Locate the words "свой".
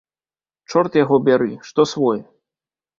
1.95-2.27